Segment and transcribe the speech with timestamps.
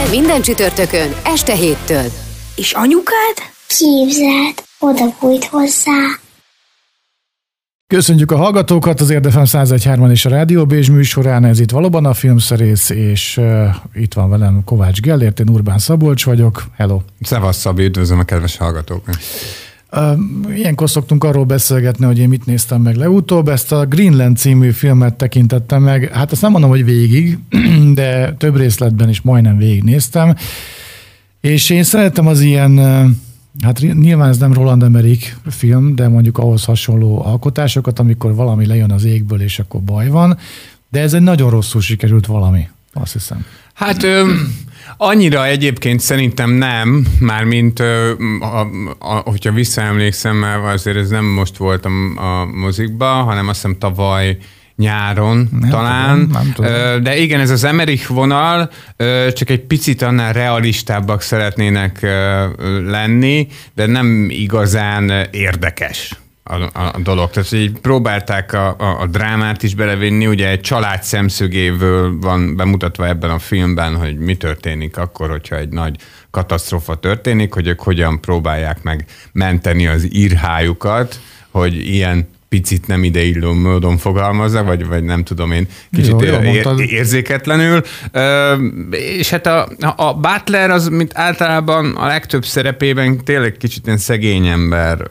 [0.00, 2.04] Minden, minden csütörtökön, este héttől.
[2.56, 3.36] És anyukád?
[3.66, 6.18] Képzeld, oda bújt hozzá.
[7.86, 12.14] Köszönjük a hallgatókat, az Érdefem 1013 és a Rádió Bézs műsorán, ez itt valóban a
[12.14, 17.00] filmszerész, és uh, itt van velem Kovács Gellért, én Urbán Szabolcs vagyok, hello!
[17.20, 19.16] Szevasz Szabi, üdvözlöm a kedves hallgatókat!
[20.54, 23.48] Ilyenkor szoktunk arról beszélgetni, hogy én mit néztem meg legutóbb.
[23.48, 26.10] Ezt a Greenland című filmet tekintettem meg.
[26.12, 27.38] Hát azt nem mondom, hogy végig,
[27.94, 30.34] de több részletben is majdnem végignéztem.
[31.40, 32.78] És én szeretem az ilyen,
[33.62, 38.90] hát nyilván ez nem Roland Emmerich film, de mondjuk ahhoz hasonló alkotásokat, amikor valami lejön
[38.90, 40.38] az égből, és akkor baj van.
[40.88, 43.44] De ez egy nagyon rosszul sikerült valami, azt hiszem.
[43.74, 44.32] Hát ö,
[44.96, 48.60] annyira egyébként szerintem nem, mármint a,
[48.98, 53.78] a, hogyha visszaemlékszem, mert azért ez nem most volt a, a mozikba, hanem azt hiszem
[53.78, 54.36] tavaly
[54.76, 56.18] nyáron nem talán.
[56.18, 57.02] Tudom, nem tudom.
[57.02, 58.70] De igen, ez az Emerich vonal,
[59.32, 62.00] csak egy picit annál realistábbak szeretnének
[62.86, 66.19] lenni, de nem igazán érdekes
[66.50, 67.30] a, a dolog.
[67.30, 73.06] Tehát, hogy próbálták a, a, a drámát is belevinni, ugye egy család szemszögéből van bemutatva
[73.06, 75.96] ebben a filmben, hogy mi történik akkor, hogyha egy nagy
[76.30, 83.52] katasztrófa történik, hogy ők hogyan próbálják meg menteni az írhájukat, hogy ilyen picit nem ideillő
[83.52, 87.82] módon fogalmazza, vagy, vagy nem tudom én, kicsit jó, ér, érzéketlenül.
[88.90, 94.46] És hát a, a Butler az, mint általában a legtöbb szerepében tényleg kicsit ilyen szegény
[94.46, 95.10] ember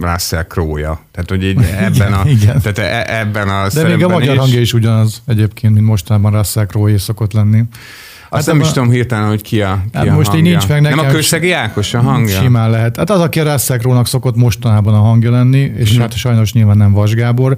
[0.00, 1.00] Russell Crowe-ja.
[1.12, 2.60] Tehát, hogy így ebben a, igen.
[2.62, 6.66] Tehát e, ebben a De még a magyar hangja is ugyanaz egyébként, mint mostanában Russell
[6.66, 7.62] Crowe szokott lenni.
[8.34, 8.66] Azt hát nem a...
[8.66, 10.44] is tudom hirtelen, hogy ki a, ki hát a most hangja.
[10.44, 10.96] így nincs meg nekem.
[10.96, 12.40] Nem a Kőszegi Ákos a hangja?
[12.40, 12.96] Simán lehet.
[12.96, 16.00] Hát az, aki a Rászekrónak szokott mostanában a hangja lenni, és hmm.
[16.00, 17.56] hát sajnos nyilván nem Vas Gábor.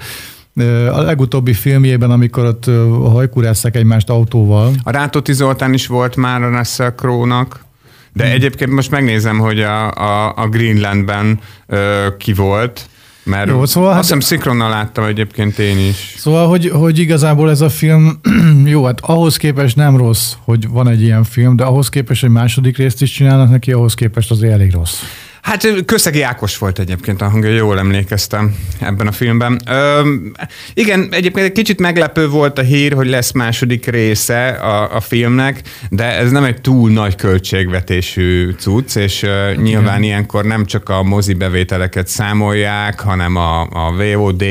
[0.92, 2.64] A legutóbbi filmjében, amikor ott
[3.12, 4.72] hajkurásszák egymást autóval.
[4.82, 6.62] A Rátóti Zoltán is volt már a
[6.96, 7.64] Crowe-nak.
[8.12, 8.32] De hmm.
[8.32, 12.88] egyébként most megnézem, hogy a, a, a Greenlandben ö, ki volt.
[13.26, 16.14] Mert Jó, szóval azt hát- hiszem hát, szinkronnal láttam egyébként én is.
[16.16, 18.20] Szóval, hogy, hogy igazából ez a film,
[18.64, 22.30] jó, hát ahhoz képest nem rossz, hogy van egy ilyen film, de ahhoz képest, hogy
[22.30, 25.00] második részt is csinálnak neki, ahhoz képest azért elég rossz.
[25.46, 29.60] Hát Köszegi Ákos volt egyébként a hangja, jól emlékeztem ebben a filmben.
[29.68, 30.14] Ö,
[30.74, 35.62] igen, egyébként egy kicsit meglepő volt a hír, hogy lesz második része a, a filmnek,
[35.90, 41.02] de ez nem egy túl nagy költségvetésű cucc, és uh, nyilván ilyenkor nem csak a
[41.02, 44.44] mozi bevételeket számolják, hanem a, a VOD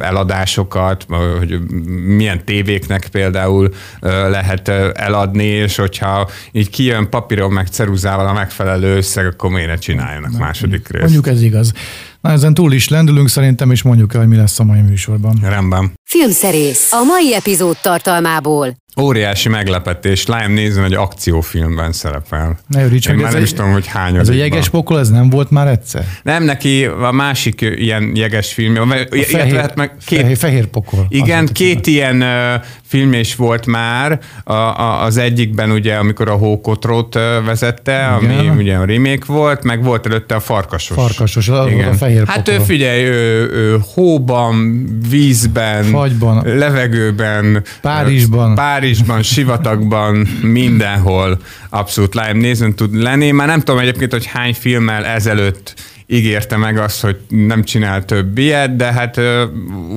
[0.00, 1.06] eladásokat,
[1.38, 1.60] hogy
[2.06, 9.26] milyen tévéknek például lehet eladni, és hogyha így kijön papíron meg ceruzával a megfelelő összeg,
[9.26, 11.02] akkor miért csináljanak második részt.
[11.02, 11.72] Mondjuk ez igaz.
[12.22, 15.38] Na ezen túl is lendülünk szerintem, és mondjuk el, hogy mi lesz a mai műsorban.
[15.42, 15.92] Rendben.
[16.04, 18.74] Filmszerész a mai epizód tartalmából.
[19.00, 20.26] Óriási meglepetés.
[20.26, 22.58] Lime nézni, hogy akciófilmben szerepel.
[22.66, 25.30] Ne Én meg, már nem is tudom, hogy hány Ez a jeges pokol, ez nem
[25.30, 26.06] volt már egyszer?
[26.22, 28.90] Nem, neki a másik ilyen jeges film.
[28.90, 31.06] A fehér, hát meg két, fehér, fehér pokol.
[31.08, 34.20] Igen, két ilyen uh, film is volt már.
[34.44, 38.38] A, a, az egyikben ugye, amikor a Hókotrót vezette, Igen.
[38.38, 40.96] ami ugye a remake volt, meg volt előtte a Farkasos.
[40.96, 41.88] Farkasos, Igen.
[41.88, 42.64] a fehér Hát pokol.
[42.64, 51.40] figyelj, ő, ő, hóban, vízben, Fagyban, levegőben, Párizsban, Párizsban, sivatagban, mindenhol
[51.70, 53.30] abszolút live nézni tud lenni.
[53.30, 55.74] Már nem tudom egyébként, hogy hány filmmel ezelőtt
[56.12, 59.20] ígérte meg azt, hogy nem csinál több ilyet, de hát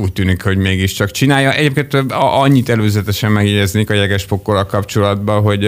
[0.02, 1.54] úgy tűnik, hogy mégiscsak csinálja.
[1.54, 5.68] Egyébként annyit előzetesen megjegyeznék a jeges pokolra kapcsolatban, hogy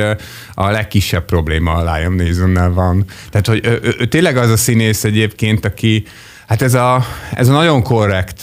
[0.54, 3.06] a legkisebb probléma a Liam neeson van.
[3.30, 6.04] Tehát, hogy ő, ő, tényleg az a színész egyébként, aki
[6.48, 8.42] Hát ez a, ez a nagyon korrekt,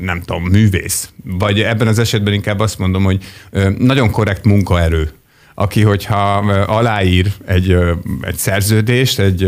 [0.00, 3.24] nem tudom, művész, vagy ebben az esetben inkább azt mondom, hogy
[3.78, 5.10] nagyon korrekt munkaerő.
[5.54, 6.36] Aki, hogyha
[6.66, 7.76] aláír egy,
[8.20, 9.42] egy szerződést, egy,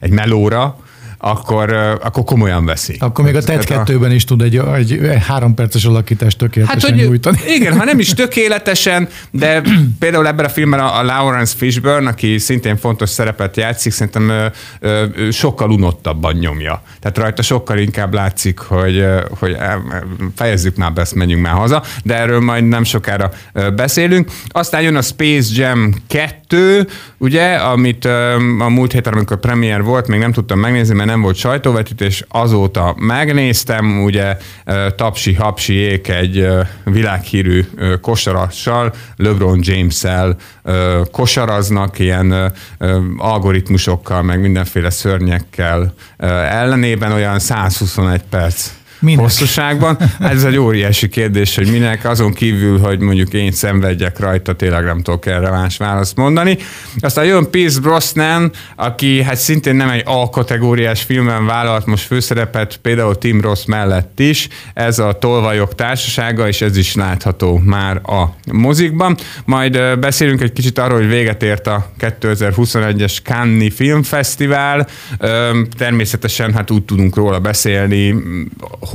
[0.00, 0.78] egy melóra,
[1.26, 1.72] akkor,
[2.02, 2.96] akkor komolyan veszi.
[2.98, 6.98] Akkor még a TED 2-ben is tud egy, egy, egy három perces alakítást tökéletesen hát,
[6.98, 7.38] hogy, nyújtani.
[7.46, 9.62] Igen, ha nem is tökéletesen, de
[9.98, 14.46] például ebben a filmben a, a Lawrence Fishburne, aki szintén fontos szerepet játszik, szerintem ö,
[14.80, 16.82] ö, sokkal unottabban nyomja.
[17.00, 19.04] Tehát rajta sokkal inkább látszik, hogy,
[19.38, 19.56] hogy
[20.36, 23.30] fejezzük már be, ezt menjünk már haza, de erről majd nem sokára
[23.76, 24.30] beszélünk.
[24.48, 26.86] Aztán jön a Space Jam 2, 2,
[27.18, 28.04] ugye, amit
[28.58, 32.94] a múlt héten, amikor premier volt, még nem tudtam megnézni, mert nem volt sajtóvetítés, azóta
[32.98, 34.36] megnéztem, ugye
[34.96, 36.48] tapsi-hapsiék egy
[36.84, 37.64] világhírű
[38.00, 40.36] kosarassal, LeBron James-el
[41.12, 42.52] kosaraznak, ilyen
[43.16, 45.94] algoritmusokkal, meg mindenféle szörnyekkel
[46.48, 48.70] ellenében olyan 121 perc
[49.04, 49.20] Minek?
[49.20, 49.98] hosszúságban.
[50.18, 55.02] Ez egy óriási kérdés, hogy minek, azon kívül, hogy mondjuk én szenvedjek rajta, tényleg nem
[55.02, 56.58] tudok erre más választ mondani.
[56.98, 63.18] Aztán jön Pierce Brosnan, aki hát szintén nem egy A-kategóriás filmen vállalt most főszerepet, például
[63.18, 64.48] Tim Ross mellett is.
[64.74, 69.16] Ez a Tolvajok társasága, és ez is látható már a mozikban.
[69.44, 74.86] Majd beszélünk egy kicsit arról, hogy véget ért a 2021-es Cannes Filmfesztivál.
[75.76, 78.14] Természetesen hát úgy tudunk róla beszélni,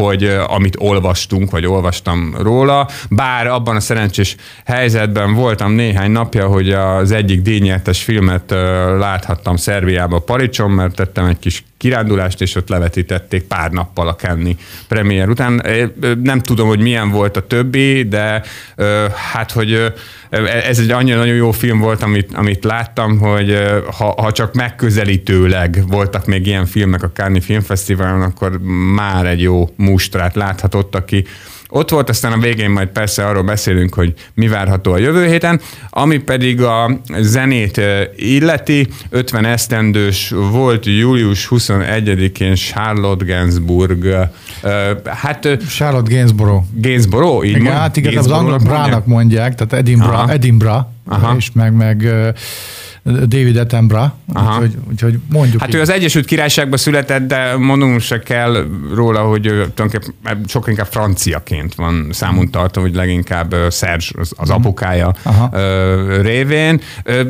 [0.03, 4.35] hogy amit olvastunk, vagy olvastam róla, bár abban a szerencsés
[4.65, 8.51] helyzetben voltam néhány napja, hogy az egyik díjnyertes filmet
[8.99, 14.51] láthattam Szerbiába Paricson, mert tettem egy kis kirándulást, és ott levetítették pár nappal a Kenny
[14.87, 15.65] premier után.
[16.23, 18.43] Nem tudom, hogy milyen volt a többi, de
[19.31, 19.93] hát, hogy
[20.65, 23.57] ez egy annyira nagyon jó film volt, amit, amit láttam, hogy
[23.97, 28.59] ha, ha csak megközelítőleg voltak még ilyen filmek a Cannes Filmfesztiválon, akkor
[28.95, 31.25] már egy jó mustrát láthatott, aki
[31.69, 35.59] ott volt, aztán a végén majd persze arról beszélünk, hogy mi várható a jövő héten,
[35.89, 37.81] ami pedig a zenét
[38.15, 44.29] illeti, 50 esztendős volt július 21-én Charlotte Gainsbourg.
[45.05, 46.63] Hát, Charlotte Gainsborough.
[46.73, 51.35] Gainsborough, így Igen, hát igen, az angolok Brának mondják, tehát Edinburgh, Edinburgh Aha.
[51.37, 52.07] és meg, meg
[53.11, 55.75] David Attenborough, úgyhogy, úgyhogy mondjuk Hát így.
[55.75, 61.75] ő az Egyesült Királyságban született, de mondunk se kell róla, hogy tulajdonképpen sokkal inkább franciaként
[61.75, 64.57] van számon tartva, hogy leginkább Serge, az, az mhm.
[64.57, 65.49] apukája Aha.
[66.21, 66.81] révén.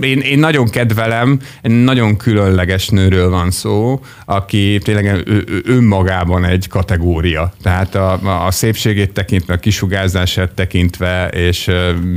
[0.02, 5.24] Én, én nagyon kedvelem, nagyon különleges nőről van szó, aki tényleg
[5.66, 7.54] önmagában egy kategória.
[7.62, 11.72] Tehát a, a szépségét tekintve, a kisugárzását tekintve, és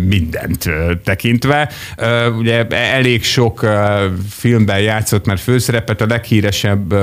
[0.09, 0.71] mindent
[1.05, 1.71] tekintve.
[2.39, 3.71] Ugye elég sok sok
[4.29, 6.95] filmben játszott már főszerepet, a leghíresebb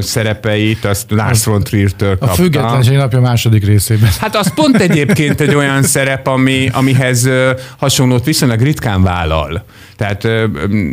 [0.00, 2.32] szerepeit, azt Lars von Trier-től kapta.
[2.32, 4.10] A függetlenség napja második részében.
[4.18, 7.28] Hát az pont egyébként egy olyan szerep, ami, amihez
[7.78, 9.64] hasonlót viszonylag ritkán vállal.
[9.96, 10.28] Tehát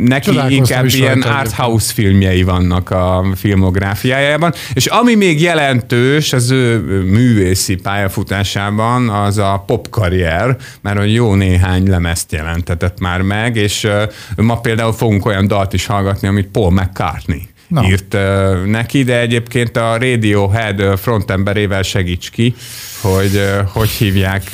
[0.03, 6.79] neki inkább ilyen art house filmjei vannak a filmográfiájában, és ami még jelentős az ő
[7.03, 13.87] művészi pályafutásában, az a pop karrier, mert hogy jó néhány lemezt jelentetett már meg, és
[14.35, 17.83] ma például fogunk olyan dalt is hallgatni, amit Paul McCartney Na.
[17.83, 22.55] írt uh, neki, de egyébként a Radiohead frontemberével segíts ki,
[23.01, 24.53] hogy hogy hívják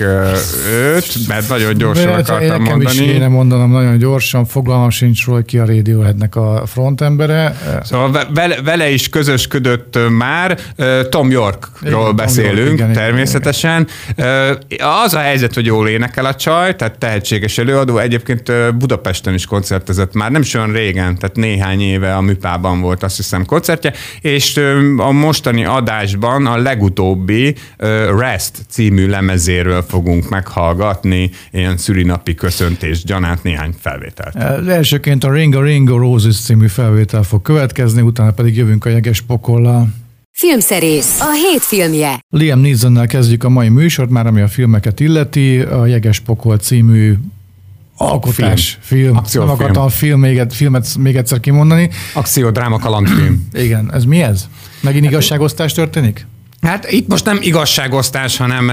[0.71, 2.95] őt, mert nagyon gyorsan Mert akartam nekem mondani.
[2.95, 7.57] is kéne mondanom nagyon gyorsan, fogalmam sincs róla, ki a Radioheadnek a frontembere.
[7.83, 10.59] Szóval vele, vele is közösködött már,
[11.09, 13.87] Tom Yorkról igen, beszélünk Tom York, igen, természetesen.
[14.17, 14.87] Igen, igen.
[15.03, 20.13] Az a helyzet, hogy jól énekel a csaj, tehát tehetséges előadó, egyébként Budapesten is koncertezett
[20.13, 24.57] már, nem is olyan régen, tehát néhány éve a Műpában volt azt hiszem koncertje, és
[24.97, 27.55] a mostani adásban a legutóbbi
[28.17, 34.35] Rest című lemezéről fogunk meghallgatni ilyen szülinapi köszöntés gyanát néhány felvételt.
[34.67, 39.87] Elsőként a Ringo Ringo Roses című felvétel fog következni, utána pedig jövünk a jeges pokollal.
[40.31, 42.19] Filmszerész, a hét filmje.
[42.29, 45.59] Liam Neesonnel kezdjük a mai műsort, már ami a filmeket illeti.
[45.59, 47.13] A Jeges Pokol című
[47.97, 49.23] alkotás, film.
[49.23, 49.45] film.
[49.45, 51.89] Nem akartam a film, még, filmet még egyszer kimondani.
[52.13, 53.47] Akció, dráma, kalandfilm.
[53.53, 54.47] Igen, ez mi ez?
[54.81, 56.27] Megint igazságosztás történik?
[56.61, 58.71] Hát itt most nem igazságosztás, hanem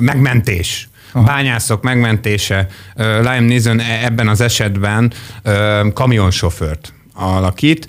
[0.00, 0.88] megmentés.
[1.12, 1.24] Aha.
[1.24, 2.66] bányászok megmentése.
[2.96, 5.12] Liam Neeson e- ebben az esetben
[5.92, 7.88] kamionsofőrt alakít.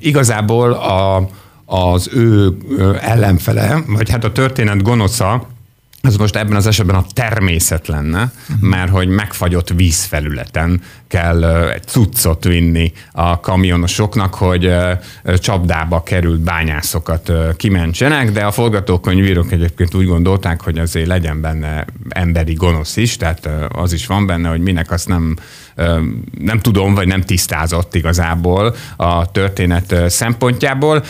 [0.00, 1.28] Igazából a,
[1.64, 2.56] az ő
[3.00, 5.48] ellenfele, vagy hát a történet gonosza,
[6.02, 8.68] az most ebben az esetben a természet lenne, uh-huh.
[8.68, 14.74] mert hogy megfagyott vízfelületen kell cuccot vinni a kamionosoknak, hogy
[15.38, 22.52] csapdába került bányászokat kimentsenek, de a forgatókönyvírók egyébként úgy gondolták, hogy azért legyen benne emberi
[22.52, 25.36] gonosz is, tehát az is van benne, hogy minek azt nem
[26.38, 31.04] nem tudom, vagy nem tisztázott igazából a történet szempontjából.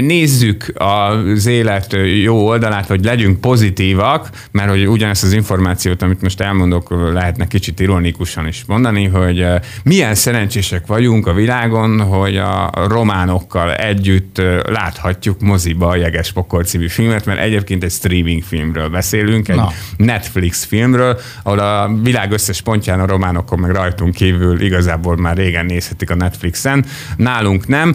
[0.00, 6.40] Nézzük az élet jó oldalát, hogy legyünk pozitívak, mert hogy ugyanezt az információt, amit most
[6.40, 9.46] elmondok, lehetne kicsit ironikusan is mondani, hogy
[9.82, 16.88] milyen szerencsések vagyunk a világon, hogy a románokkal együtt láthatjuk moziba a Jeges Pokol című
[16.88, 19.72] filmet, mert egyébként egy streaming filmről beszélünk, egy Na.
[19.96, 25.66] Netflix filmről, ahol a világ összes pontján a románokon meg rajtunk kívül igazából már régen
[25.66, 26.84] nézhetik a Netflixen,
[27.16, 27.94] nálunk nem.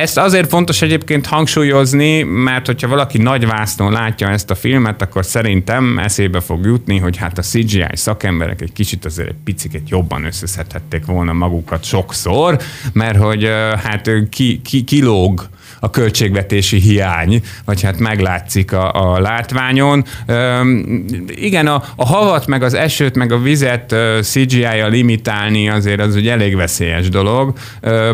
[0.00, 5.24] Ezt azért fontos egyébként hangsúlyozni, mert hogyha valaki nagy vásznon látja ezt a filmet, akkor
[5.24, 10.24] szerintem eszébe fog jutni, hogy hát a CGI szakemberek egy kicsit azért egy picit jobban
[10.24, 12.58] összeszedhették volna magukat sokszor,
[12.92, 13.44] mert hogy
[13.82, 15.48] hát ki, ki, kilóg
[15.80, 20.04] a költségvetési hiány, vagy hát meglátszik a, a látványon.
[20.28, 26.16] Üm, igen, a, a havat, meg az esőt, meg a vizet CGI-jal limitálni azért az
[26.16, 27.52] egy elég veszélyes dolog.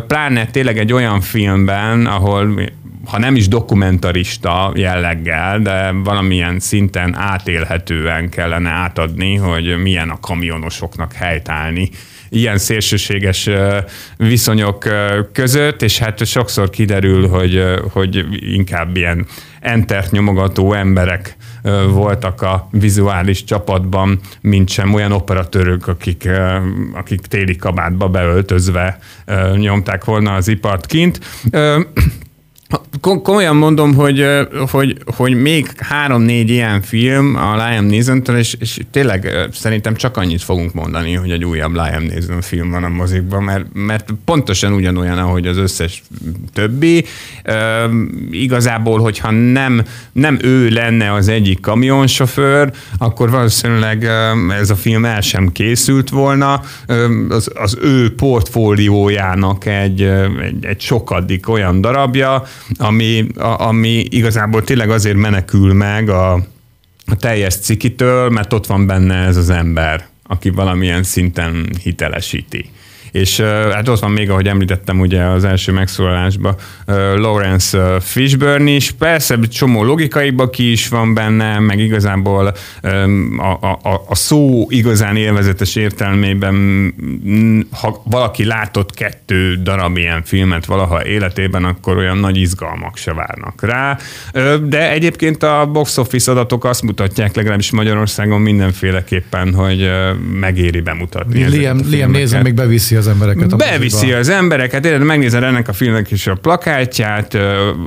[0.06, 2.70] Pláne tényleg egy olyan filmben, ahol
[3.04, 11.12] ha nem is dokumentarista jelleggel, de valamilyen szinten átélhetően kellene átadni, hogy milyen a kamionosoknak
[11.12, 11.90] helytállni
[12.32, 13.50] ilyen szélsőséges
[14.16, 14.88] viszonyok
[15.32, 19.26] között, és hát sokszor kiderül, hogy, hogy inkább ilyen
[19.60, 21.36] entert nyomogató emberek
[21.88, 26.28] voltak a vizuális csapatban, mint sem olyan operatőrök, akik,
[26.92, 28.98] akik téli kabátba beöltözve
[29.56, 31.20] nyomták volna az ipart kint.
[33.00, 34.26] Komolyan mondom, hogy,
[34.70, 40.42] hogy, hogy még három-négy ilyen film a Liam neeson és, és tényleg szerintem csak annyit
[40.42, 45.18] fogunk mondani, hogy egy újabb Liam Neeson film van a mozikban, mert, mert pontosan ugyanolyan,
[45.18, 46.02] ahogy az összes
[46.52, 47.04] többi.
[47.42, 47.88] E,
[48.30, 54.04] igazából, hogyha nem, nem ő lenne az egyik kamionsofőr, akkor valószínűleg
[54.60, 56.62] ez a film el sem készült volna.
[57.28, 60.02] Az, az ő portfóliójának egy,
[60.42, 62.42] egy, egy sokadik olyan darabja,
[62.76, 66.32] ami, a, ami igazából tényleg azért menekül meg a,
[67.06, 72.70] a teljes cikitől, mert ott van benne ez az ember, aki valamilyen szinten hitelesíti.
[73.12, 76.54] És hát ott van még, ahogy említettem ugye az első megszólalásban,
[77.16, 78.90] Lawrence Fishburne is.
[78.90, 82.54] Persze csomó logikaiba ki is van benne, meg igazából
[83.36, 86.54] a, a, a szó igazán élvezetes értelmében,
[87.80, 93.62] ha valaki látott kettő darab ilyen filmet valaha életében, akkor olyan nagy izgalmak se várnak
[93.62, 93.98] rá.
[94.68, 99.90] De egyébként a box office adatok azt mutatják, legalábbis Magyarországon mindenféleképpen, hogy
[100.40, 101.48] megéri bemutatni.
[101.48, 103.52] Liam, Liam nézem, még beviszi az embereket.
[103.52, 104.18] A Beviszi moziba.
[104.18, 107.38] az embereket, érted, megnézed ennek a filmnek is a plakátját,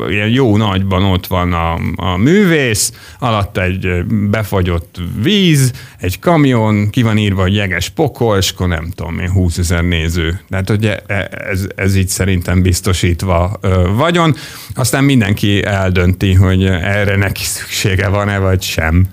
[0.10, 7.02] ilyen jó nagyban ott van a, a művész, alatt egy befagyott víz, egy kamion, ki
[7.02, 10.40] van írva, hogy jeges pokol, és akkor nem tudom én, 20 ezer néző.
[10.50, 13.60] Tehát ugye e, ez, ez így szerintem biztosítva
[13.96, 14.36] vagyon.
[14.76, 19.08] Aztán mindenki eldönti, hogy erre neki szüksége van-e, vagy sem.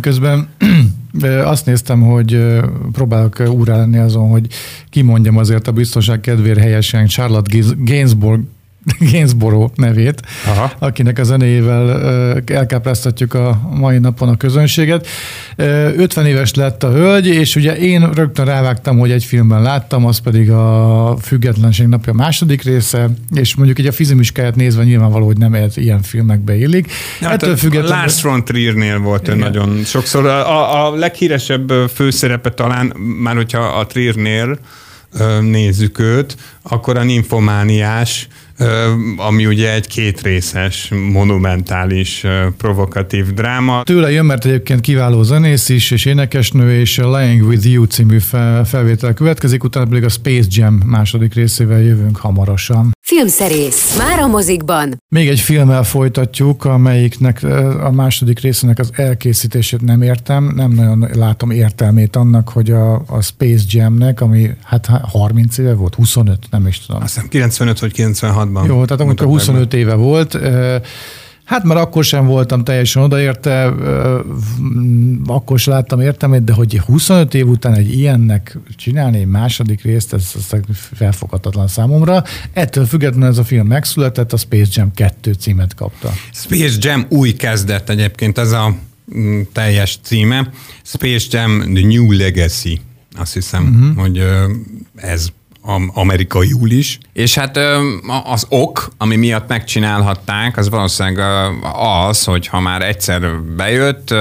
[0.00, 0.48] Közben
[1.44, 2.60] azt néztem, hogy
[2.92, 4.46] próbálok úrá lenni azon, hogy
[4.90, 8.42] kimondjam azért a biztonság kedvéért helyesen Charlotte Gainsbourg
[9.10, 10.72] Gainsborough nevét, Aha.
[10.78, 12.02] akinek a zenéjével
[12.46, 15.06] elkápráztatjuk a mai napon a közönséget.
[15.56, 20.18] 50 éves lett a hölgy, és ugye én rögtön rávágtam, hogy egy filmben láttam, az
[20.18, 25.54] pedig a Függetlenség napja második része, és mondjuk így a fizimiskáját nézve nyilvánvaló, hogy nem
[25.54, 26.92] ért ilyen filmekbe illik.
[27.20, 27.96] Ja, Ettől hát függetlenül...
[27.96, 30.26] Lars von Triernél volt ő nagyon sokszor.
[30.26, 34.58] A, a leghíresebb főszerepe talán, már hogyha a Triernél
[35.40, 38.28] nézzük őt, akkor a ninfomániás
[39.16, 42.24] ami ugye egy kétrészes, monumentális,
[42.56, 43.82] provokatív dráma.
[43.82, 48.18] Tőle jön, mert egyébként kiváló zenész is, és énekesnő, és a Lying With You című
[48.64, 52.93] felvétel következik, utána pedig a Space Jam második részével jövünk hamarosan.
[53.06, 55.02] Filmszerész, már a mozikban.
[55.08, 57.42] Még egy filmmel folytatjuk, amelyiknek
[57.82, 63.20] a második részének az elkészítését nem értem, nem nagyon látom értelmét annak, hogy a, a
[63.20, 67.02] Space Jamnek, ami hát 30 éve volt, 25, nem is tudom.
[67.02, 68.66] Azt hiszem 95 vagy 96-ban.
[68.66, 69.80] Jó, tehát amikor 25 meg.
[69.80, 70.38] éve volt,
[71.44, 73.74] Hát már akkor sem voltam teljesen odaérte,
[75.26, 80.12] akkor sem láttam értelmét, de hogy 25 év után egy ilyennek csinálni egy második részt,
[80.12, 80.60] ez, ez
[80.94, 82.24] felfoghatatlan számomra.
[82.52, 86.12] Ettől függetlenül ez a film megszületett, a Space Jam 2 címet kapta.
[86.32, 88.76] Space Jam új kezdet egyébként, ez a
[89.52, 90.50] teljes címe.
[90.82, 92.80] Space Jam The New Legacy.
[93.16, 94.02] Azt hiszem, uh-huh.
[94.02, 94.22] hogy
[94.96, 95.28] ez
[95.94, 96.98] amerikaiul is.
[97.12, 97.58] És hát
[98.24, 101.26] az ok, ami miatt megcsinálhatták, az valószínűleg
[102.08, 104.14] az, hogy ha már egyszer bejött,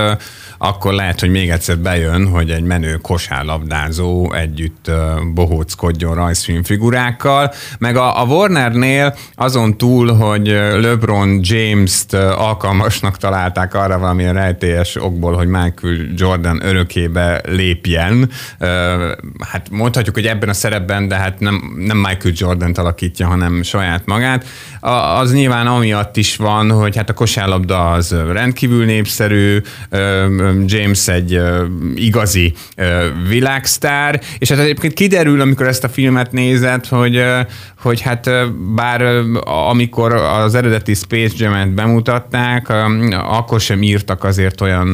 [0.63, 4.91] akkor lehet, hogy még egyszer bejön, hogy egy menő kosárlabdázó együtt
[5.33, 7.53] bohóckodjon rajzfilmfigurákkal.
[7.79, 10.47] Meg a, a Warnernél azon túl, hogy
[10.81, 18.29] LeBron James-t alkalmasnak találták arra valamilyen rejtélyes okból, hogy Michael Jordan örökébe lépjen.
[19.51, 24.05] Hát mondhatjuk, hogy ebben a szerepben, de hát nem, nem Michael Jordan alakítja, hanem saját
[24.05, 24.45] magát.
[25.19, 29.61] Az nyilván amiatt is van, hogy hát a kosárlabda az rendkívül népszerű,
[30.65, 31.41] James egy
[31.95, 32.53] igazi
[33.27, 37.23] világsztár, és hát egyébként kiderül, amikor ezt a filmet nézed, hogy,
[37.81, 38.29] hogy hát
[38.75, 39.01] bár
[39.69, 42.73] amikor az eredeti Space Jam-et bemutatták,
[43.11, 44.87] akkor sem írtak azért olyan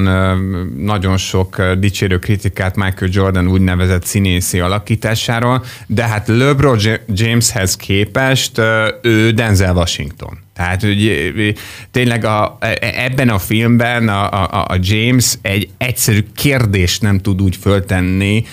[0.78, 6.78] nagyon sok dicsérő kritikát Michael Jordan úgynevezett színészi alakításáról, de hát LeBron
[7.08, 8.62] Jameshez képest
[9.02, 10.38] ő Denzel Washington.
[10.54, 11.54] Tehát hogy
[11.92, 17.42] tényleg a, e, ebben a filmben a, a, a James egy egyszerű kérdést nem tud
[17.42, 18.44] úgy föltenni,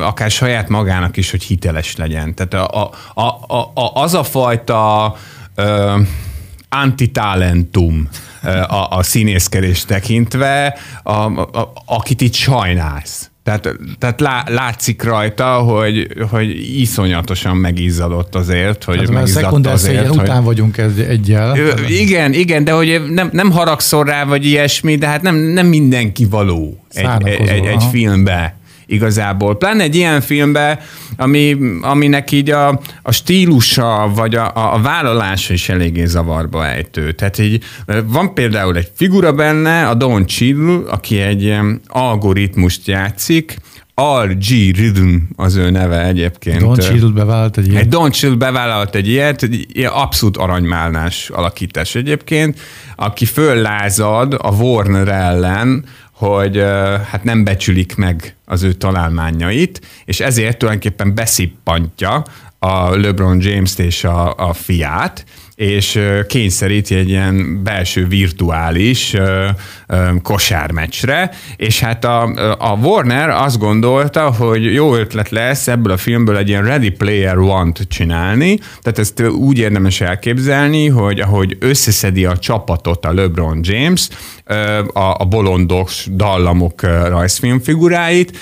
[0.00, 2.34] akár saját magának is, hogy hiteles legyen.
[2.34, 5.16] Tehát a, a, a, a, az a fajta
[5.56, 6.00] uh,
[6.68, 8.08] antitalentum
[8.68, 13.27] a, a színészkedés tekintve, a, a, akit itt sajnálsz.
[13.48, 20.18] Tehát, tehát lá, látszik rajta, hogy, hogy iszonyatosan megizzadott azért, hogy hát, megizzadt azért, hogy...
[20.18, 21.56] után vagyunk egy, egyel.
[21.88, 26.24] Igen, igen, de hogy nem, nem haragszol rá, vagy ilyesmi, de hát nem, nem mindenki
[26.24, 28.57] való egy, egy, egy, egy filmbe
[28.88, 29.56] igazából.
[29.56, 30.80] Pláne egy ilyen filmbe,
[31.16, 37.12] ami, aminek így a, a stílusa, vagy a, a vállalása is eléggé zavarba ejtő.
[37.12, 37.64] Tehát így
[38.04, 43.56] van például egy figura benne, a Don Chill, aki egy algoritmust játszik,
[44.24, 46.60] RG Rhythm az ő neve egyébként.
[46.60, 47.80] Don Chill bevállalt egy ilyet.
[47.80, 52.60] Egy Don Chill bevállalt egy ilyet, egy ilyen abszolút aranymálnás alakítás egyébként,
[52.96, 55.84] aki föllázad a Warner ellen,
[56.18, 56.56] hogy
[57.10, 62.24] hát nem becsülik meg az ő találmányait, és ezért tulajdonképpen beszippantja
[62.58, 65.24] a LeBron James-t és a, a fiát,
[65.58, 69.16] és kényszeríti egy ilyen belső virtuális
[70.22, 72.22] kosármeccsre, és hát a,
[72.58, 77.38] a Warner azt gondolta, hogy jó ötlet lesz ebből a filmből egy ilyen Ready Player
[77.38, 84.08] One-t csinálni, tehát ezt úgy érdemes elképzelni, hogy ahogy összeszedi a csapatot a LeBron James,
[84.92, 88.38] a, a bolondos dallamok rajzfilmfiguráit,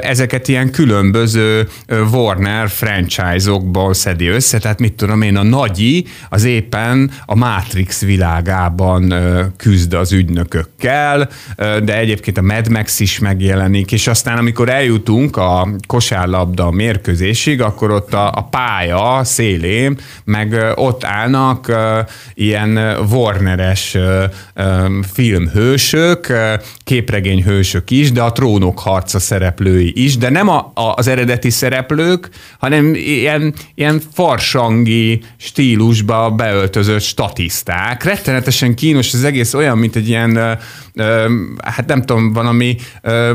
[0.00, 1.68] ezeket ilyen különböző
[2.12, 9.14] Warner franchise-okból szedi össze, tehát mit tudom én, a Nagyi az éppen a Matrix világában
[9.56, 15.68] küzd az ügynökökkel, de egyébként a Mad Max is megjelenik, és aztán amikor eljutunk a
[15.86, 21.72] kosárlabda mérkőzésig, akkor ott a, a pálya szélén, meg ott állnak
[22.34, 22.76] ilyen
[23.10, 23.96] Warneres
[25.12, 26.32] filmhősök,
[26.84, 32.28] képregényhősök is, de a trónok harca szereplői is, de nem a, a, az eredeti szereplők,
[32.58, 38.04] hanem ilyen, ilyen farsangi stílusba beöltözött statiszták.
[38.04, 40.58] Rettenetesen kínos az egész olyan, mint egy ilyen
[41.64, 42.76] hát nem tudom, valami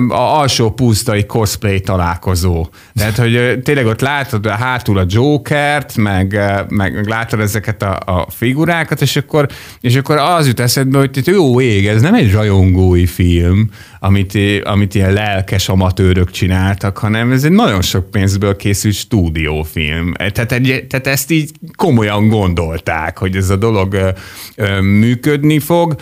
[0.09, 2.67] alsó pusztai cosplay találkozó.
[2.93, 6.39] Tehát, hogy tényleg ott látod hátul a Jokert, meg,
[6.69, 9.47] meg, meg látod ezeket a, a figurákat, és akkor,
[9.81, 14.95] és akkor az jut eszedbe, hogy jó ég, ez nem egy rajongói film, amit, amit
[14.95, 20.13] ilyen lelkes amatőrök csináltak, hanem ez egy nagyon sok pénzből készült stúdiófilm.
[20.13, 24.13] Tehát, egy, tehát ezt így komolyan gondolták, hogy ez a dolog
[24.81, 25.95] működni fog.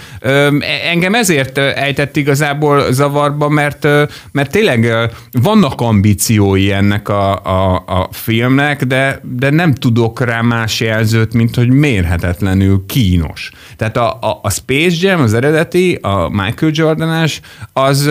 [0.91, 3.87] Engem ezért ejtett igazából zavarba, mert,
[4.31, 4.93] mert tényleg
[5.31, 11.55] vannak ambíciói ennek a, a, a filmnek, de, de nem tudok rá más jelzőt, mint
[11.55, 13.51] hogy mérhetetlenül kínos.
[13.77, 17.41] Tehát a, a, a Space Jam, az eredeti, a Michael Jordanás,
[17.73, 18.09] az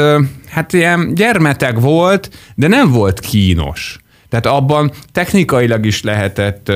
[0.49, 4.01] hát ilyen gyermeteg volt, de nem volt kínos.
[4.33, 6.69] Tehát abban technikailag is lehetett,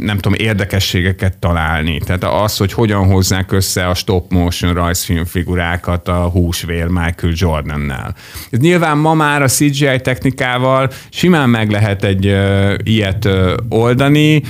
[0.00, 2.00] nem tudom, érdekességeket találni.
[2.06, 8.14] Tehát az, hogy hogyan hozzák össze a stop motion rajzfilmfigurákat a húsvér Michael Jordannel.
[8.50, 12.36] Ez nyilván ma már a CGI technikával simán meg lehet egy
[12.82, 13.28] ilyet
[13.68, 14.42] oldani,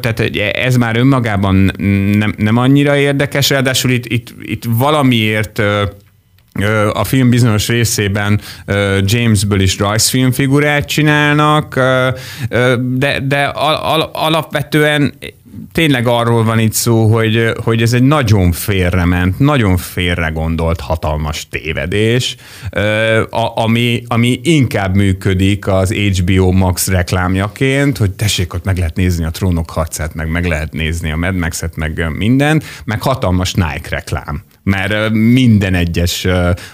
[0.00, 0.20] tehát
[0.52, 1.54] ez már önmagában
[2.18, 5.62] nem, nem annyira érdekes, ráadásul itt, itt, itt valamiért
[6.92, 8.40] a film bizonyos részében
[9.04, 11.74] Jamesből is rajzfilmfigurát csinálnak,
[12.78, 13.44] de, de
[14.12, 15.14] alapvetően
[15.72, 21.48] tényleg arról van itt szó, hogy, hogy ez egy nagyon félrement, nagyon félre gondolt hatalmas
[21.48, 22.36] tévedés,
[23.54, 29.30] ami, ami inkább működik az HBO Max reklámjaként, hogy tessék, ott meg lehet nézni a
[29.30, 34.42] trónok harcát, meg meg lehet nézni a Mad Max-et, meg minden, meg hatalmas Nike reklám
[34.62, 36.26] mert minden egyes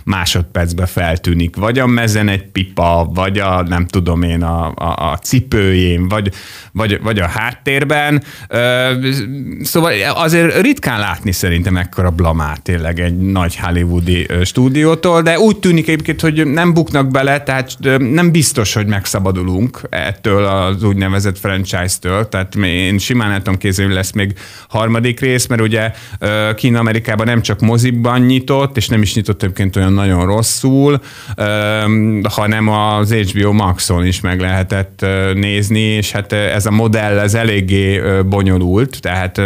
[0.04, 5.18] másodpercbe feltűnik, vagy a mezen egy pipa, vagy a nem tudom én a, a, a
[5.22, 6.32] cipőjén, vagy,
[6.72, 8.22] vagy, vagy a háttérben.
[9.62, 15.88] Szóval azért ritkán látni szerintem ekkora blamát tényleg egy nagy hollywoodi stúdiótól, de úgy tűnik
[15.88, 22.54] egyébként, hogy nem buknak bele, tehát nem biztos, hogy megszabadulunk ettől az úgynevezett franchise-től, tehát
[22.54, 24.32] én simán el tudom kézzelni, lesz még
[24.68, 25.92] harmadik rész, mert ugye
[26.54, 31.00] Kína-Amerikában nem csak mozi moziban nyitott, és nem is nyitott egyébként olyan nagyon rosszul,
[32.22, 38.00] hanem az HBO Maxon is meg lehetett nézni, és hát ez a modell ez eléggé
[38.28, 39.36] bonyolult, tehát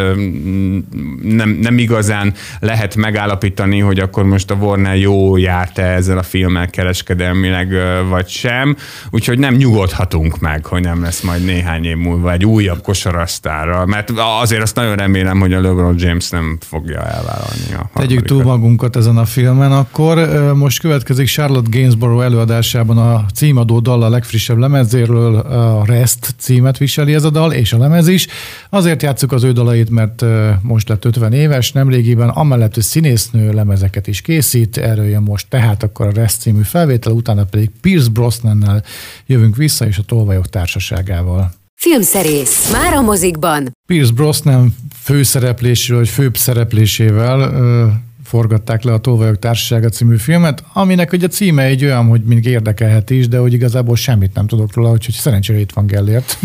[1.22, 6.70] nem, nem igazán lehet megállapítani, hogy akkor most a Warner jó járt-e ezzel a filmmel
[6.70, 7.74] kereskedelmileg,
[8.08, 8.76] vagy sem,
[9.10, 14.10] úgyhogy nem nyugodhatunk meg, hogy nem lesz majd néhány év múlva egy újabb kosarasztára, mert
[14.14, 17.74] azért azt nagyon remélem, hogy a LeBron James nem fogja elvállalni.
[17.94, 20.18] A Tegyük túl magunkat ezen a filmen, akkor
[20.54, 27.14] most következik Charlotte Gainsborough előadásában a címadó dal a legfrissebb lemezéről, a Rest címet viseli
[27.14, 28.26] ez a dal, és a lemez is.
[28.70, 30.24] Azért játsszuk az ő dalait, mert
[30.60, 35.82] most lett 50 éves, nemrégiben, amellett, hogy színésznő lemezeket is készít, erről jön most tehát
[35.82, 38.84] akkor a Rest című felvétel, utána pedig Pierce Brosnannel
[39.26, 41.52] jövünk vissza, és a Tolvajok társaságával.
[41.74, 42.70] Filmszerész.
[42.72, 43.72] Már a mozikban.
[43.86, 47.38] Pierce Brosnan főszereplésével, vagy főbb szereplésével
[48.32, 52.44] forgatták le a Tolvajok Társasága című filmet, aminek ugye a címe egy olyan, hogy még
[52.44, 56.38] érdekelhet is, de hogy igazából semmit nem tudok róla, úgyhogy szerencsére itt van Gellért.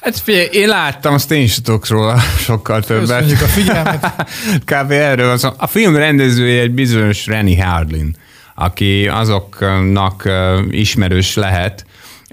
[0.00, 2.18] Hát figyelj, én láttam, azt én is tudok róla
[2.48, 3.18] sokkal többet.
[3.18, 4.26] Köszönjük a figyelmet.
[4.70, 4.90] Kb.
[4.90, 5.44] erről az.
[5.56, 8.16] A film rendezője egy bizonyos Rennie Hardlin,
[8.54, 10.28] aki azoknak
[10.70, 11.86] ismerős lehet,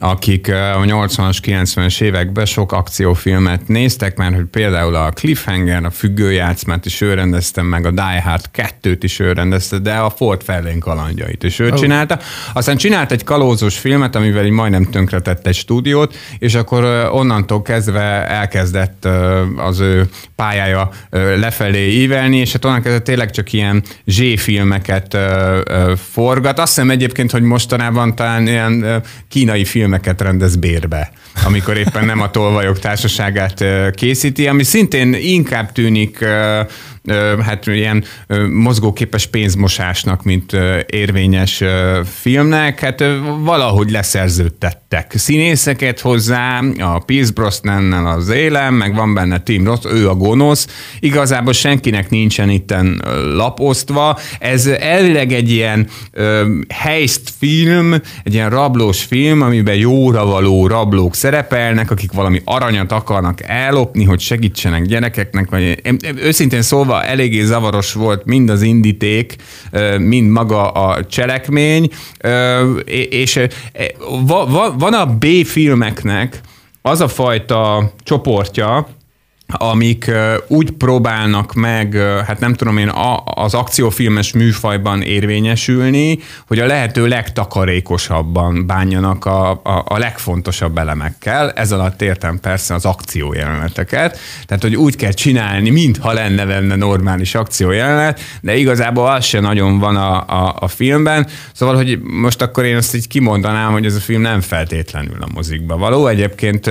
[0.03, 6.85] akik a 80-as, 90-es években sok akciófilmet néztek, mert hogy például a Cliffhanger, a függőjátszmát
[6.85, 8.45] is ő rendezte, meg a Die Hard
[8.81, 11.77] 2-t is ő rendezte, de a Ford Fairlane kalandjait is ő oh.
[11.77, 12.19] csinálta.
[12.53, 18.27] Aztán csinált egy kalózos filmet, amivel így majdnem tönkretett egy stúdiót, és akkor onnantól kezdve
[18.27, 19.07] elkezdett
[19.57, 20.89] az ő pályája
[21.35, 25.17] lefelé ívelni, és hát onnan kezdve tényleg csak ilyen Z-filmeket
[26.11, 26.59] forgat.
[26.59, 31.11] Azt hiszem egyébként, hogy mostanában talán ilyen kínai film filmeket rendez bérbe,
[31.45, 33.65] amikor éppen nem a tolvajok társaságát
[33.95, 36.25] készíti, ami szintén inkább tűnik
[37.41, 38.03] hát ilyen
[38.49, 41.63] mozgóképes pénzmosásnak, mint érvényes
[42.19, 43.03] filmnek, hát
[43.43, 50.09] valahogy leszerződtettek színészeket hozzá, a Pierce Brosnan az élem, meg van benne Tim Roth, ő
[50.09, 50.67] a gonosz,
[50.99, 53.01] igazából senkinek nincsen itten
[53.35, 55.87] laposztva, ez elvileg egy ilyen
[56.69, 63.41] heist film, egy ilyen rablós film, amiben jóra való rablók szerepelnek, akik valami aranyat akarnak
[63.41, 65.81] ellopni, hogy segítsenek gyerekeknek, vagy
[66.15, 69.35] őszintén szólva eléggé zavaros volt mind az indíték,
[69.97, 71.89] mind maga a cselekmény,
[73.09, 73.39] és
[74.77, 76.41] van a B-filmeknek
[76.81, 78.87] az a fajta csoportja,
[79.51, 80.11] amik
[80.47, 82.91] úgy próbálnak meg, hát nem tudom én,
[83.23, 91.51] az akciófilmes műfajban érvényesülni, hogy a lehető legtakarékosabban bánjanak a, a, a legfontosabb elemekkel.
[91.51, 94.19] Ez alatt értem persze az akciójeleneteket.
[94.45, 99.79] Tehát, hogy úgy kell csinálni, mintha lenne benne normális akciójelenet, de igazából az se nagyon
[99.79, 101.27] van a, a, a filmben.
[101.53, 105.27] Szóval, hogy most akkor én azt így kimondanám, hogy ez a film nem feltétlenül a
[105.33, 106.07] mozikba való.
[106.07, 106.67] Egyébként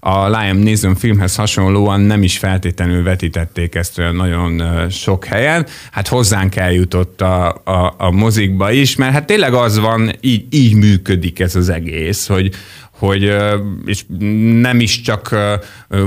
[0.00, 5.66] a Liam Neeson filmhez hasonlóan nem nem is feltétlenül vetítették ezt nagyon sok helyen.
[5.90, 10.74] Hát hozzánk eljutott a, a, a mozikba is, mert hát tényleg az van, így, így
[10.74, 12.54] működik ez az egész, hogy,
[12.90, 13.34] hogy
[13.86, 14.04] és
[14.60, 15.36] nem is csak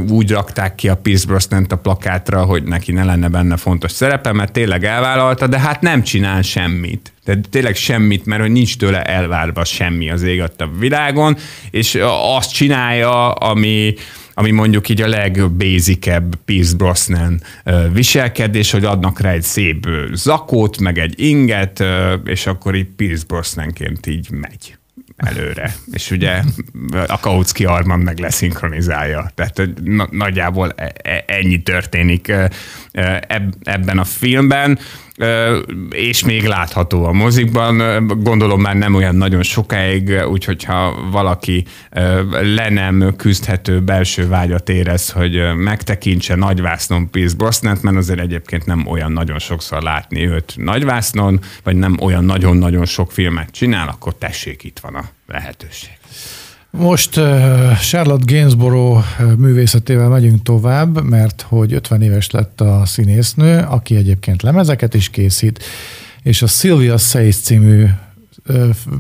[0.10, 4.32] úgy rakták ki a Pierce brosnan a plakátra, hogy neki ne lenne benne fontos szerepe,
[4.32, 7.14] mert tényleg elvállalta, de hát nem csinál semmit.
[7.26, 11.38] Tehát tényleg semmit, mert hogy nincs tőle elvárva semmi az ég a világon,
[11.70, 11.98] és
[12.36, 13.94] azt csinálja, ami,
[14.42, 17.42] ami mondjuk így a legbézikebb Pierce Brosnan
[17.94, 21.84] viselkedés, hogy adnak rá egy szép zakót, meg egy inget,
[22.26, 24.78] és akkor így Pierce Brosnanként így megy
[25.16, 25.76] előre.
[25.92, 26.42] És ugye
[27.08, 29.32] a Kautsky Arman meg leszinkronizálja.
[29.36, 29.70] Tehát
[30.12, 32.34] nagyjából e, e, ennyi történik
[33.64, 34.80] ebben a filmben
[35.90, 38.08] és még látható a mozikban.
[38.24, 41.66] Gondolom már nem olyan nagyon sokáig, úgyhogy ha valaki
[42.42, 48.88] le nem küzdhető belső vágyat érez, hogy megtekintse nagyvásznon Pierce Brosnant, mert azért egyébként nem
[48.88, 54.64] olyan nagyon sokszor látni őt nagyvásznon, vagy nem olyan nagyon-nagyon sok filmet csinál, akkor tessék,
[54.64, 55.92] itt van a lehetőség.
[56.72, 57.20] Most
[57.82, 59.04] Charlotte Gainsborough
[59.38, 65.64] művészetével megyünk tovább, mert hogy 50 éves lett a színésznő, aki egyébként lemezeket is készít,
[66.24, 67.86] és a Sylvia Says című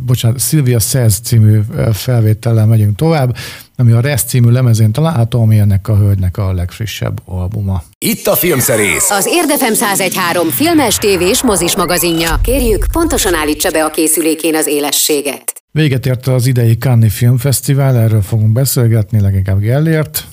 [0.05, 1.59] bocsánat, Sylvia Says című
[1.93, 3.35] felvétellel megyünk tovább,
[3.75, 7.83] ami a Rest című lemezén található, ami ennek a hölgynek a legfrissebb albuma.
[7.97, 9.09] Itt a Filmszerész!
[9.09, 12.39] Az Érdefem 1013 filmes, tévés, mozis magazinja.
[12.43, 15.60] Kérjük, pontosan állítsa be a készülékén az élességet.
[15.73, 20.27] Véget ért az idei Cannes Filmfesztivál, erről fogunk beszélgetni, leginkább Gellért.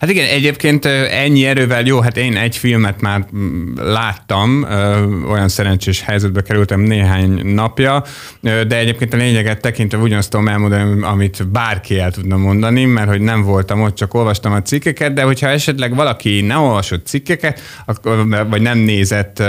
[0.00, 4.66] Hát igen, egyébként ennyi erővel jó, hát én egy filmet már mm, láttam,
[5.30, 8.04] olyan szerencsés helyzetbe kerültem néhány napja,
[8.40, 13.20] de egyébként a lényeget tekintve ugyanazt tudom elmondani, amit bárki el tudna mondani, mert hogy
[13.20, 17.60] nem voltam ott, csak olvastam a cikkeket, de hogyha esetleg valaki nem olvasott cikkeket,
[18.48, 19.42] vagy nem nézett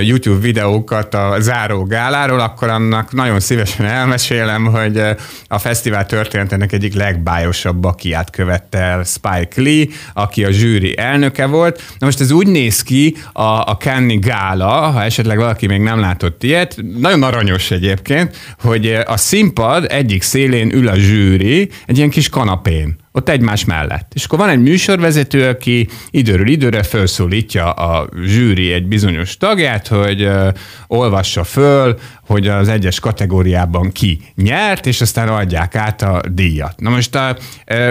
[0.00, 5.02] YouTube videókat a záró gáláról, akkor annak nagyon szívesen elmesélem, hogy
[5.46, 9.69] a fesztivál történetének egyik legbájosabb bakiát követte el Spike Lee,
[10.12, 11.82] aki a zsűri elnöke volt.
[11.98, 16.00] Na most ez úgy néz ki a, a Cannes Gála, ha esetleg valaki még nem
[16.00, 22.10] látott ilyet, nagyon aranyos egyébként, hogy a színpad egyik szélén ül a zsűri, egy ilyen
[22.10, 24.12] kis kanapén ott egymás mellett.
[24.14, 30.24] És akkor van egy műsorvezető, aki időről időre felszólítja a zsűri egy bizonyos tagját, hogy
[30.24, 30.48] uh,
[30.86, 36.80] olvassa föl, hogy az egyes kategóriában ki nyert, és aztán adják át a díjat.
[36.80, 37.36] Na most a,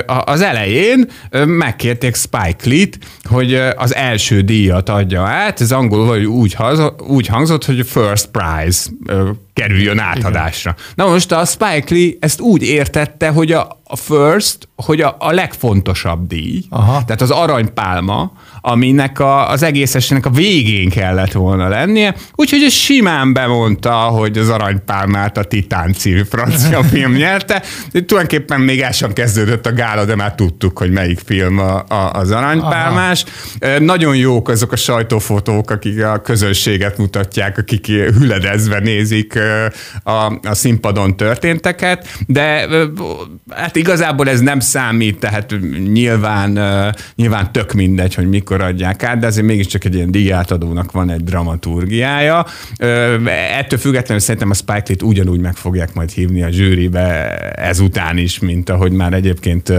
[0.05, 1.09] a, az elején
[1.45, 6.55] megkérték Spike Lee-t, hogy az első díjat adja át, ez angolul vagy úgy,
[7.07, 8.89] úgy hangzott, hogy first prize
[9.53, 10.75] kerüljön átadásra.
[10.75, 10.93] Igen.
[10.95, 15.31] Na most a Spike Lee ezt úgy értette, hogy a, a first, hogy a, a
[15.31, 17.05] legfontosabb díj, Aha.
[17.05, 22.73] tehát az aranypálma, aminek a, az egész esének a végén kellett volna lennie, úgyhogy ez
[22.73, 27.63] simán bemondta, hogy az aranypálmát a Titán című francia film nyerte.
[27.91, 32.11] Tulajdonképpen még el sem kezdődött a gála, de már tudtuk, hogy melyik film a, a,
[32.11, 33.23] az aranypálmás.
[33.59, 33.79] Aha.
[33.79, 39.39] Nagyon jók azok a sajtófotók, akik a közönséget mutatják, akik hüledezve nézik
[40.03, 42.67] a, a színpadon történteket, de
[43.49, 45.55] hát igazából ez nem számít, tehát
[45.91, 46.59] nyilván,
[47.15, 51.09] nyilván tök mindegy, hogy mikor mikor adják át, de azért mégiscsak egy ilyen díjátadónak van
[51.09, 52.45] egy dramaturgiája.
[53.57, 58.39] Ettől függetlenül szerintem a Spike Lee-t ugyanúgy meg fogják majd hívni a zsűribe ezután is,
[58.39, 59.73] mint ahogy már egyébként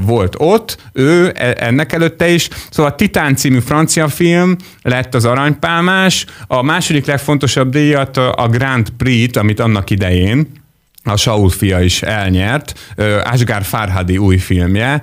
[0.00, 0.76] volt ott.
[0.92, 2.48] Ő e, ennek előtte is.
[2.70, 6.26] Szóval a Titán című francia film lett az aranypálmás.
[6.46, 10.59] A második legfontosabb díjat a Grand Prix-t, amit annak idején
[11.04, 15.02] a Saul fia is elnyert, Asghar Farhadi új filmje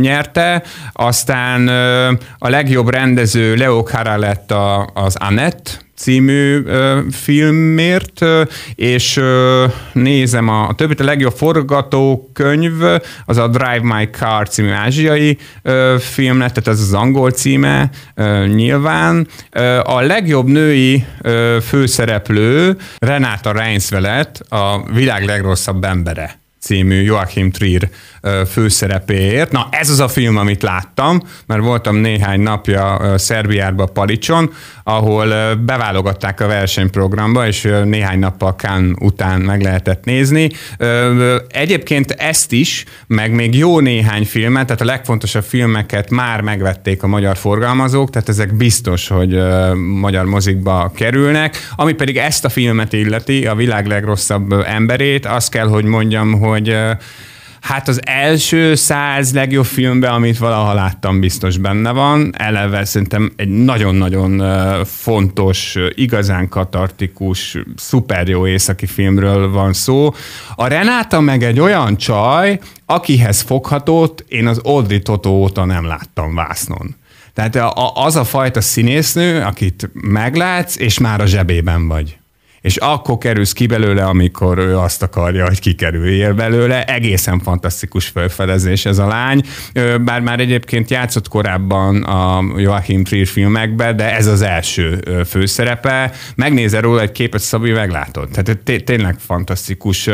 [0.00, 1.68] nyerte, aztán
[2.38, 4.52] a legjobb rendező Leo Cara lett
[4.94, 6.62] az Annette, című
[7.10, 8.24] filmért,
[8.74, 9.20] és
[9.92, 12.72] nézem a, a többit, a legjobb forgatókönyv,
[13.26, 15.38] az a Drive My Car című ázsiai
[15.98, 17.90] film lett, tehát ez az angol címe
[18.46, 19.28] nyilván.
[19.82, 21.04] A legjobb női
[21.62, 27.90] főszereplő Renáta Reinsvelet, a világ legrosszabb embere című Joachim Trier
[28.50, 29.52] főszerepéért.
[29.52, 34.52] Na, ez az a film, amit láttam, mert voltam néhány napja Szerbiában, Palicson,
[34.84, 40.50] ahol beválogatták a versenyprogramba, és néhány nappal Kán után meg lehetett nézni.
[41.48, 47.06] Egyébként ezt is, meg még jó néhány filmet, tehát a legfontosabb filmeket már megvették a
[47.06, 49.38] magyar forgalmazók, tehát ezek biztos, hogy
[49.98, 51.56] magyar mozikba kerülnek.
[51.76, 56.76] Ami pedig ezt a filmet illeti, a világ legrosszabb emberét, azt kell, hogy mondjam, hogy
[57.60, 62.34] Hát az első száz legjobb filmben, amit valaha láttam, biztos benne van.
[62.36, 64.42] Eleve szerintem egy nagyon-nagyon
[64.84, 70.14] fontos, igazán katartikus, szuper jó északi filmről van szó.
[70.54, 76.34] A Renáta meg egy olyan csaj, akihez foghatót én az Audrey Totó óta nem láttam
[76.34, 76.96] vásznon.
[77.34, 82.19] Tehát az a fajta színésznő, akit meglátsz, és már a zsebében vagy
[82.60, 86.84] és akkor kerülsz ki belőle, amikor ő azt akarja, hogy kikerüljél belőle.
[86.84, 89.42] Egészen fantasztikus felfedezés ez a lány,
[90.04, 96.12] bár már egyébként játszott korábban a Joachim Trier filmekbe, de ez az első főszerepe.
[96.34, 98.28] Megnézel róla egy képet, Szabi, meglátod.
[98.28, 100.08] Tehát tényleg fantasztikus,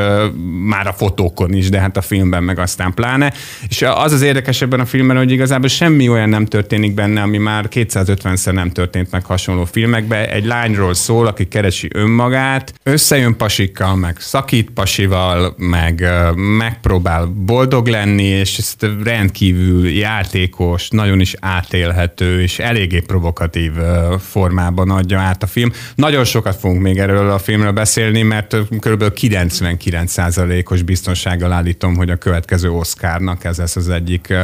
[0.63, 3.33] már a fotókon is, de hát a filmben meg aztán pláne.
[3.69, 7.39] És az az érdekes ebben a filmben, hogy igazából semmi olyan nem történik benne, ami
[7.39, 10.29] már 250-szer nem történt meg hasonló filmekben.
[10.29, 17.87] Egy lányról szól, aki keresi önmagát, magát, összejön pasikkal, meg szakít pasival, meg megpróbál boldog
[17.87, 23.73] lenni, és ezt rendkívül játékos, nagyon is átélhető, és eléggé provokatív
[24.19, 25.73] formában adja át a film.
[25.95, 29.05] Nagyon sokat fogunk még erről a filmről beszélni, mert kb.
[29.21, 34.35] 99%-os biztonsággal állítom, hogy a következő Oscarnak ez lesz az egyik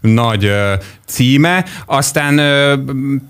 [0.00, 0.52] nagy
[1.10, 1.64] címe.
[1.86, 2.74] Aztán ö,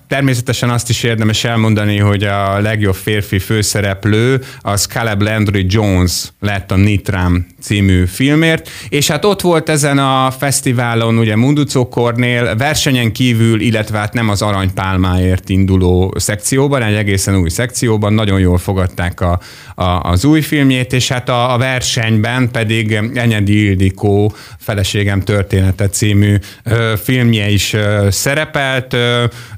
[0.09, 6.71] természetesen azt is érdemes elmondani, hogy a legjobb férfi főszereplő az Caleb Landry Jones lett
[6.71, 13.13] a Nitram című filmért, és hát ott volt ezen a fesztiválon ugye Munducó Kornél versenyen
[13.13, 19.21] kívül, illetve hát nem az aranypálmáért induló szekcióban, egy egészen új szekcióban, nagyon jól fogadták
[19.21, 19.41] a,
[19.75, 26.37] a, az új filmjét, és hát a, a versenyben pedig Enyedi Ildikó feleségem története című
[26.65, 28.97] ö, filmje is ö, szerepelt,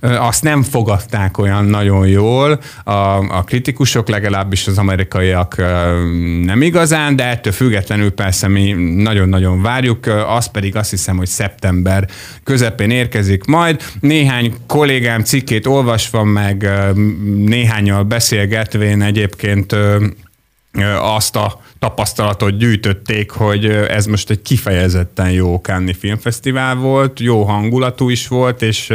[0.00, 2.92] azt nem fogadták olyan nagyon jól a,
[3.38, 5.56] a kritikusok, legalábbis az amerikaiak
[6.44, 12.08] nem igazán, de ettől függetlenül persze mi nagyon-nagyon várjuk, az pedig azt hiszem, hogy szeptember
[12.44, 13.82] közepén érkezik majd.
[14.00, 16.70] Néhány kollégám cikkét olvasva, meg
[17.36, 19.76] néhányal beszélgetvén egyébként
[21.00, 28.08] azt a tapasztalatot gyűjtötték, hogy ez most egy kifejezetten jó Cannes filmfesztivál volt, jó hangulatú
[28.08, 28.92] is volt, és,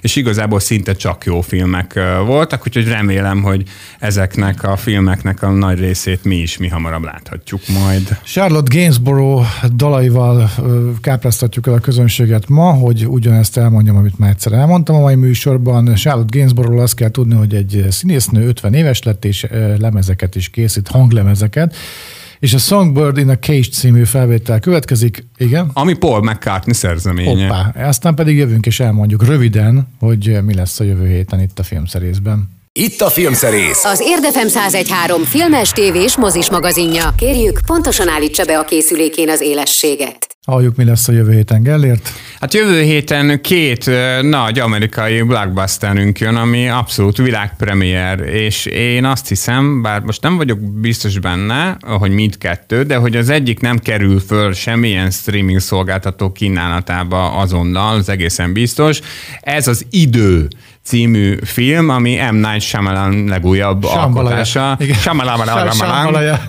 [0.00, 3.62] és igazából szinte csak jó filmek voltak, úgyhogy remélem, hogy
[3.98, 8.18] ezeknek a filmeknek a nagy részét mi is mi hamarabb láthatjuk majd.
[8.24, 10.50] Charlotte Gainsborough dalaival
[11.00, 15.94] kápráztatjuk el a közönséget ma, hogy ugyanezt elmondjam, amit már egyszer elmondtam a mai műsorban.
[15.94, 19.46] Charlotte Gainsborough azt kell tudni, hogy egy színésznő 50 éves lett, és
[19.78, 21.74] lemezeket is készít, hanglemezeket,
[22.40, 25.70] és a Songbird in a Cage című felvétel következik, igen?
[25.72, 27.46] Ami Paul McCartney szerzeménye.
[27.46, 31.62] Hoppá, aztán pedig jövünk és elmondjuk röviden, hogy mi lesz a jövő héten itt a
[31.62, 32.59] filmszerészben.
[32.80, 33.84] Itt a Filmszerész.
[33.84, 37.14] Az Érdefem 1013 filmes, tévés, mozis magazinja.
[37.16, 40.26] Kérjük, pontosan állítsa be a készülékén az élességet.
[40.46, 42.10] Halljuk, mi lesz a jövő héten, Gellért?
[42.40, 43.90] Hát jövő héten két
[44.20, 50.58] nagy amerikai blockbusterünk jön, ami abszolút világpremier, és én azt hiszem, bár most nem vagyok
[50.60, 57.32] biztos benne, hogy mindkettő, de hogy az egyik nem kerül föl semmilyen streaming szolgáltató kínálatába
[57.32, 59.00] azonnal, az egészen biztos.
[59.40, 60.48] Ez az idő
[60.90, 62.34] című film, ami M.
[62.34, 64.76] Night Shyamalan legújabb alkotása.
[64.78, 64.94] Igen.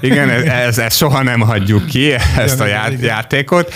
[0.02, 3.74] Igen, ez, ez soha nem hagyjuk ki, ezt a já- játékot,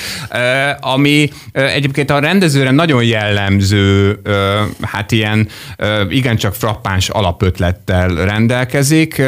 [0.80, 4.19] ami egyébként a rendezőre nagyon jellemző,
[4.82, 5.47] hát ilyen
[6.10, 9.21] igencsak frappáns alapötlettel rendelkezik,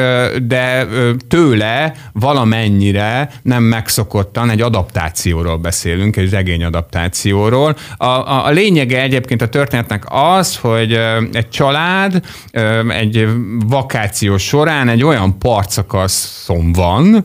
[0.44, 0.88] de
[1.28, 7.76] tőle valamennyire nem megszokottan egy adaptációról beszélünk, egy regény adaptációról.
[7.98, 11.00] A, a, a lényege egyébként a történetnek az, hogy
[11.32, 12.22] egy család
[12.90, 13.28] egy
[13.66, 17.24] vakáció során egy olyan partszakaszon van,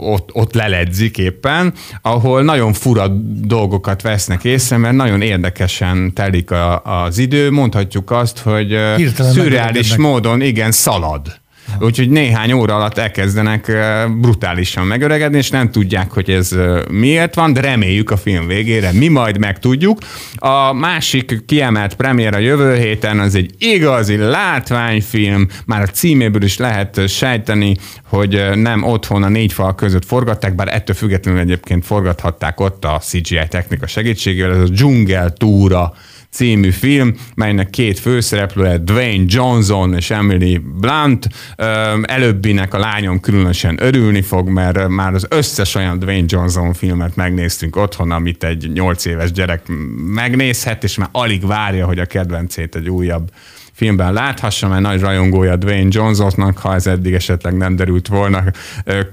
[0.00, 3.08] ott, ott leledzik éppen, ahol nagyon fura
[3.42, 7.50] dolgokat vesznek észre, mert nagyon érdekesen telik a, az idő.
[7.50, 11.39] Mondhatjuk azt, hogy Hirtelen szürreális módon igen szalad.
[11.78, 13.72] Úgyhogy néhány óra alatt elkezdenek
[14.20, 16.56] brutálisan megöregedni, és nem tudják, hogy ez
[16.90, 19.98] miért van, de reméljük a film végére, mi majd megtudjuk.
[20.34, 26.56] A másik kiemelt premier a jövő héten az egy igazi látványfilm, már a címéből is
[26.58, 27.76] lehet sejteni,
[28.08, 32.98] hogy nem otthon a négy fal között forgatták, bár ettől függetlenül egyébként forgathatták ott a
[32.98, 35.92] CGI technika segítségével, ez a Dzsungel túra
[36.30, 41.28] című film, melynek két főszereplője, Dwayne Johnson és Emily Blunt.
[42.02, 47.76] Előbbinek a lányom különösen örülni fog, mert már az összes olyan Dwayne Johnson filmet megnéztünk
[47.76, 49.62] otthon, amit egy nyolc éves gyerek
[50.14, 53.30] megnézhet, és már alig várja, hogy a kedvencét egy újabb
[53.80, 58.44] filmben láthassa, mert nagy rajongója Dwayne Johnsonnak, ha ez eddig esetleg nem derült volna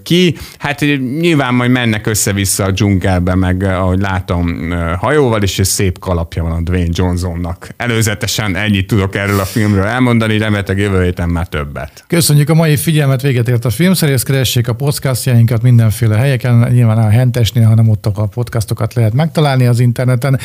[0.04, 0.36] ki.
[0.58, 0.80] Hát
[1.20, 6.52] nyilván majd mennek össze-vissza a dzsungelbe, meg ahogy látom hajóval is, és szép kalapja van
[6.52, 7.70] a Dwayne Johnsonnak.
[7.78, 12.04] Előzetesen ennyit tudok erről a filmről elmondani, remélhetőleg jövő héten már többet.
[12.08, 17.10] Köszönjük a mai figyelmet, véget ért a filmszerész, keressék a podcastjainkat mindenféle helyeken, nyilván a
[17.10, 20.40] Hentesnél, hanem ott a podcastokat lehet megtalálni az interneten.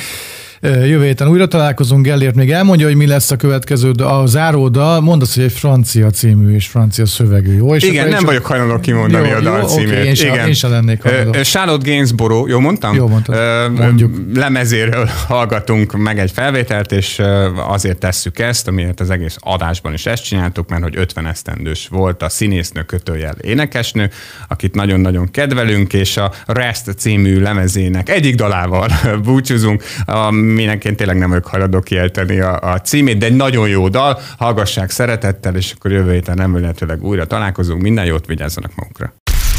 [0.62, 5.34] Jövő héten újra találkozunk, Gellért még elmondja, hogy mi lesz a következő, a záróda, mondasz,
[5.34, 7.74] hogy egy francia című és francia szövegű, jó?
[7.74, 9.92] És Igen, nem vagyok hajlandó kimondani jó, a dal jó, címét.
[9.92, 10.46] Okay, én, sem, Igen.
[10.46, 11.40] én sem lennék hajlandó.
[11.42, 12.94] Charlotte Gainsborough, jó mondtam?
[12.94, 13.36] Jó mondtad.
[13.72, 14.16] Mondjuk.
[14.34, 17.22] Lemezéről hallgatunk meg egy felvételt, és
[17.68, 22.22] azért tesszük ezt, amiért az egész adásban is ezt csináltuk, mert hogy 50 esztendős volt
[22.22, 24.10] a színésznő kötőjel énekesnő,
[24.48, 28.88] akit nagyon-nagyon kedvelünk, és a Rest című lemezének egyik dalával
[29.24, 33.88] búcsúzunk, aminek én tényleg nem vagyok hajlandó kiejteni a, a címét, de egy nagyon jó
[33.88, 37.82] dal, hallgassák szeretettel, és akkor jövő héten remélhetőleg újra találkozunk.
[37.82, 39.12] Minden jót, vigyázzanak magukra!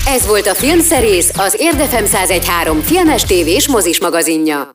[0.06, 4.70] Ez volt a Filmszerész, az Érdefem 1013 filmes, tévés, mozis magazinja.